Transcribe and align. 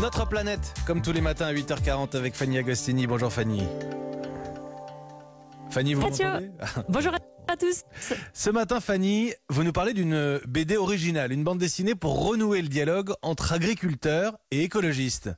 Notre 0.00 0.28
planète, 0.28 0.74
comme 0.86 1.02
tous 1.02 1.12
les 1.12 1.20
matins 1.20 1.46
à 1.46 1.52
8h40 1.52 2.16
avec 2.16 2.34
Fanny 2.34 2.58
Agostini. 2.58 3.08
Bonjour 3.08 3.32
Fanny. 3.32 3.64
Fanny, 5.70 5.94
vous 5.94 6.02
m'entendez? 6.02 6.50
Bonjour 6.88 7.12
à 7.48 7.56
tous. 7.56 7.82
Ce 8.32 8.50
matin, 8.50 8.78
Fanny, 8.78 9.32
vous 9.48 9.64
nous 9.64 9.72
parlez 9.72 9.94
d'une 9.94 10.40
BD 10.46 10.76
originale, 10.76 11.32
une 11.32 11.42
bande 11.42 11.58
dessinée 11.58 11.96
pour 11.96 12.24
renouer 12.24 12.62
le 12.62 12.68
dialogue 12.68 13.12
entre 13.22 13.52
agriculteurs 13.52 14.38
et 14.52 14.62
écologistes. 14.62 15.30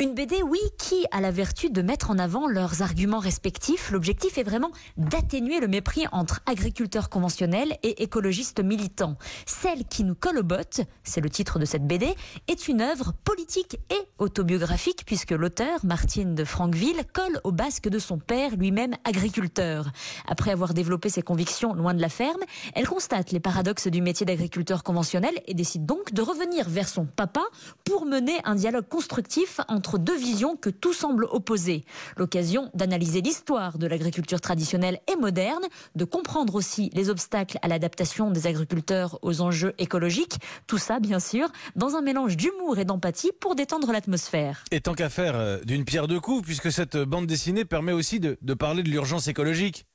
Une 0.00 0.14
BD, 0.14 0.42
oui, 0.42 0.60
qui 0.78 1.06
a 1.10 1.20
la 1.20 1.30
vertu 1.30 1.70
de 1.70 1.82
mettre 1.82 2.10
en 2.10 2.18
avant 2.18 2.46
leurs 2.46 2.82
arguments 2.82 3.18
respectifs. 3.18 3.90
L'objectif 3.90 4.38
est 4.38 4.42
vraiment 4.42 4.70
d'atténuer 4.96 5.60
le 5.60 5.66
mépris 5.66 6.04
entre 6.12 6.40
agriculteurs 6.46 7.08
conventionnels 7.08 7.76
et 7.82 8.02
écologistes 8.02 8.62
militants. 8.62 9.16
Celle 9.46 9.84
qui 9.84 10.04
nous 10.04 10.14
colle 10.14 10.38
aux 10.38 10.44
bottes, 10.44 10.82
c'est 11.04 11.20
le 11.20 11.30
titre 11.30 11.58
de 11.58 11.64
cette 11.64 11.86
BD, 11.86 12.14
est 12.48 12.68
une 12.68 12.80
œuvre 12.80 13.12
politique 13.24 13.80
et 13.90 14.08
autobiographique 14.18 15.04
puisque 15.06 15.32
l'auteur, 15.32 15.84
Martine 15.84 16.34
de 16.34 16.44
Franqueville, 16.44 17.02
colle 17.12 17.40
au 17.44 17.52
basque 17.52 17.88
de 17.88 17.98
son 17.98 18.18
père, 18.18 18.56
lui-même 18.56 18.94
agriculteur. 19.04 19.90
Après 20.26 20.50
avoir 20.50 20.74
développé 20.74 21.08
ses 21.08 21.22
convictions 21.22 21.74
loin 21.74 21.94
de 21.94 22.00
la 22.00 22.08
ferme, 22.08 22.42
elle 22.74 22.86
constate 22.86 23.32
les 23.32 23.40
paradoxes 23.40 23.88
du 23.88 24.02
métier 24.02 24.26
d'agriculteur 24.26 24.82
conventionnel 24.82 25.34
et 25.46 25.54
décide 25.54 25.86
donc 25.86 26.12
de 26.12 26.22
revenir 26.22 26.68
vers 26.68 26.88
son 26.88 27.06
papa 27.06 27.42
pour 27.84 28.06
mener 28.06 28.38
un 28.44 28.54
dialogue 28.54 28.88
constructif 28.88 29.57
entre 29.68 29.98
deux 29.98 30.16
visions 30.16 30.56
que 30.56 30.70
tout 30.70 30.92
semble 30.92 31.26
opposer. 31.30 31.84
L'occasion 32.16 32.70
d'analyser 32.74 33.20
l'histoire 33.20 33.78
de 33.78 33.86
l'agriculture 33.86 34.40
traditionnelle 34.40 35.00
et 35.10 35.16
moderne, 35.16 35.64
de 35.94 36.04
comprendre 36.04 36.54
aussi 36.54 36.90
les 36.94 37.10
obstacles 37.10 37.58
à 37.62 37.68
l'adaptation 37.68 38.30
des 38.30 38.46
agriculteurs 38.46 39.18
aux 39.22 39.40
enjeux 39.40 39.74
écologiques. 39.78 40.38
Tout 40.66 40.78
ça, 40.78 41.00
bien 41.00 41.20
sûr, 41.20 41.48
dans 41.76 41.96
un 41.96 42.02
mélange 42.02 42.36
d'humour 42.36 42.78
et 42.78 42.84
d'empathie 42.84 43.30
pour 43.40 43.54
détendre 43.54 43.92
l'atmosphère. 43.92 44.64
Et 44.70 44.80
tant 44.80 44.94
qu'à 44.94 45.08
faire 45.08 45.36
euh, 45.36 45.58
d'une 45.64 45.84
pierre 45.84 46.08
deux 46.08 46.20
coups, 46.20 46.44
puisque 46.44 46.72
cette 46.72 46.96
bande 46.96 47.26
dessinée 47.26 47.64
permet 47.64 47.92
aussi 47.92 48.20
de, 48.20 48.38
de 48.40 48.54
parler 48.54 48.82
de 48.82 48.88
l'urgence 48.88 49.28
écologique. 49.28 49.86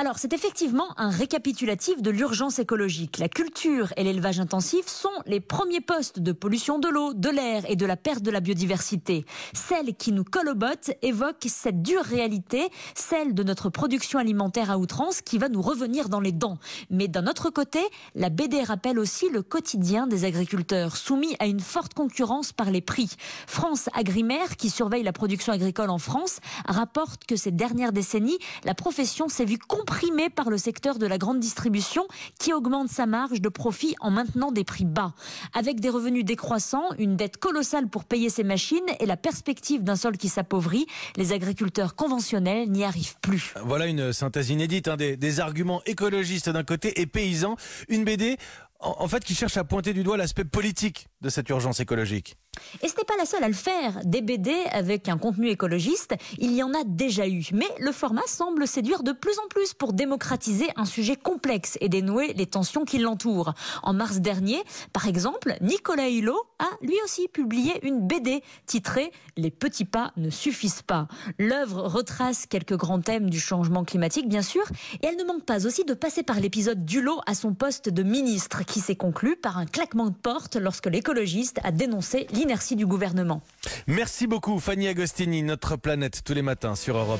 Alors, 0.00 0.18
c'est 0.18 0.32
effectivement 0.32 0.94
un 0.96 1.10
récapitulatif 1.10 2.00
de 2.00 2.10
l'urgence 2.10 2.58
écologique. 2.58 3.18
La 3.18 3.28
culture 3.28 3.92
et 3.98 4.02
l'élevage 4.02 4.40
intensif 4.40 4.86
sont 4.86 5.10
les 5.26 5.40
premiers 5.40 5.82
postes 5.82 6.20
de 6.20 6.32
pollution 6.32 6.78
de 6.78 6.88
l'eau, 6.88 7.12
de 7.12 7.28
l'air 7.28 7.64
et 7.68 7.76
de 7.76 7.84
la 7.84 7.98
perte 7.98 8.22
de 8.22 8.30
la 8.30 8.40
biodiversité. 8.40 9.26
Celle 9.52 9.94
qui 9.94 10.12
nous 10.12 10.24
colle 10.24 10.48
aux 10.48 10.54
bottes 10.54 10.90
évoque 11.02 11.44
cette 11.46 11.82
dure 11.82 12.02
réalité, 12.02 12.70
celle 12.94 13.34
de 13.34 13.42
notre 13.42 13.68
production 13.68 14.18
alimentaire 14.18 14.70
à 14.70 14.78
outrance 14.78 15.20
qui 15.20 15.36
va 15.36 15.50
nous 15.50 15.60
revenir 15.60 16.08
dans 16.08 16.20
les 16.20 16.32
dents. 16.32 16.56
Mais 16.88 17.06
d'un 17.06 17.26
autre 17.26 17.50
côté, 17.50 17.80
la 18.14 18.30
BD 18.30 18.62
rappelle 18.62 18.98
aussi 18.98 19.28
le 19.28 19.42
quotidien 19.42 20.06
des 20.06 20.24
agriculteurs, 20.24 20.96
soumis 20.96 21.36
à 21.40 21.46
une 21.46 21.60
forte 21.60 21.92
concurrence 21.92 22.54
par 22.54 22.70
les 22.70 22.80
prix. 22.80 23.10
France 23.46 23.90
Agrimaire, 23.92 24.56
qui 24.56 24.70
surveille 24.70 25.02
la 25.02 25.12
production 25.12 25.52
agricole 25.52 25.90
en 25.90 25.98
France, 25.98 26.38
rapporte 26.66 27.26
que 27.26 27.36
ces 27.36 27.50
dernières 27.50 27.92
décennies, 27.92 28.38
la 28.64 28.72
profession 28.72 29.28
s'est 29.28 29.44
vue 29.44 29.58
comprimée 29.90 30.30
par 30.30 30.50
le 30.50 30.56
secteur 30.56 31.00
de 31.00 31.06
la 31.06 31.18
grande 31.18 31.40
distribution 31.40 32.06
qui 32.38 32.52
augmente 32.52 32.88
sa 32.88 33.06
marge 33.06 33.40
de 33.40 33.48
profit 33.48 33.96
en 33.98 34.12
maintenant 34.12 34.52
des 34.52 34.62
prix 34.62 34.84
bas. 34.84 35.14
Avec 35.52 35.80
des 35.80 35.88
revenus 35.88 36.24
décroissants, 36.24 36.90
une 36.98 37.16
dette 37.16 37.38
colossale 37.38 37.88
pour 37.88 38.04
payer 38.04 38.30
ses 38.30 38.44
machines 38.44 38.78
et 39.00 39.06
la 39.06 39.16
perspective 39.16 39.82
d'un 39.82 39.96
sol 39.96 40.16
qui 40.16 40.28
s'appauvrit, 40.28 40.86
les 41.16 41.32
agriculteurs 41.32 41.96
conventionnels 41.96 42.70
n'y 42.70 42.84
arrivent 42.84 43.16
plus. 43.20 43.52
Voilà 43.64 43.86
une 43.86 44.12
synthèse 44.12 44.50
inédite 44.50 44.86
hein, 44.86 44.96
des, 44.96 45.40
arguments 45.40 45.82
écologistes 45.86 46.50
d'un 46.50 46.64
côté 46.64 47.00
et 47.00 47.06
paysans. 47.06 47.56
Une 47.88 48.04
BD 48.04 48.36
en 48.78 49.08
fait 49.08 49.24
qui 49.24 49.34
cherche 49.34 49.56
à 49.56 49.64
pointer 49.64 49.92
du 49.92 50.04
doigt 50.04 50.16
l'aspect 50.16 50.44
politique 50.44 51.08
de 51.20 51.28
cette 51.28 51.48
urgence 51.48 51.80
écologique. 51.80 52.36
Et 52.82 52.88
ce 52.88 52.96
n'est 52.96 53.04
pas 53.04 53.16
la 53.16 53.26
seule 53.26 53.44
à 53.44 53.48
le 53.48 53.54
faire. 53.54 54.00
Des 54.04 54.22
BD 54.22 54.54
avec 54.72 55.08
un 55.08 55.18
contenu 55.18 55.48
écologiste, 55.48 56.14
il 56.38 56.52
y 56.52 56.62
en 56.62 56.72
a 56.74 56.84
déjà 56.84 57.28
eu. 57.28 57.48
Mais 57.52 57.68
le 57.78 57.92
format 57.92 58.26
semble 58.26 58.66
séduire 58.66 59.02
de 59.02 59.12
plus 59.12 59.38
en 59.38 59.48
plus 59.48 59.74
pour 59.74 59.92
démocratiser 59.92 60.68
un 60.76 60.84
sujet 60.84 61.16
complexe 61.16 61.76
et 61.80 61.88
dénouer 61.88 62.32
les 62.34 62.46
tensions 62.46 62.84
qui 62.84 62.98
l'entourent. 62.98 63.54
En 63.82 63.92
mars 63.92 64.18
dernier, 64.18 64.62
par 64.92 65.06
exemple, 65.06 65.56
Nicolas 65.60 66.08
Hulot 66.08 66.40
a 66.58 66.68
lui 66.82 66.96
aussi 67.04 67.28
publié 67.28 67.84
une 67.86 68.06
BD 68.06 68.42
titrée 68.66 69.12
Les 69.36 69.50
petits 69.50 69.84
pas 69.84 70.12
ne 70.16 70.30
suffisent 70.30 70.82
pas. 70.82 71.08
L'œuvre 71.38 71.82
retrace 71.82 72.46
quelques 72.46 72.76
grands 72.76 73.00
thèmes 73.00 73.30
du 73.30 73.40
changement 73.40 73.84
climatique, 73.84 74.28
bien 74.28 74.42
sûr, 74.42 74.64
et 75.02 75.06
elle 75.06 75.16
ne 75.16 75.24
manque 75.24 75.44
pas 75.44 75.66
aussi 75.66 75.84
de 75.84 75.94
passer 75.94 76.22
par 76.22 76.40
l'épisode 76.40 76.84
d'Hulot 76.84 77.20
à 77.26 77.34
son 77.34 77.54
poste 77.54 77.88
de 77.88 78.02
ministre, 78.02 78.64
qui 78.64 78.80
s'est 78.80 78.96
conclu 78.96 79.36
par 79.36 79.58
un 79.58 79.66
claquement 79.66 80.06
de 80.06 80.14
porte 80.14 80.56
lorsque 80.56 80.86
l'écologiste 80.86 81.60
a 81.62 81.72
dénoncé 81.72 82.26
l'inertie 82.50 82.74
du 82.74 82.84
gouvernement. 82.84 83.42
Merci 83.86 84.26
beaucoup 84.26 84.58
Fanny 84.58 84.88
Agostini, 84.88 85.44
notre 85.44 85.76
planète 85.76 86.22
tous 86.24 86.34
les 86.34 86.42
matins 86.42 86.74
sur 86.74 86.96
Europe. 86.96 87.08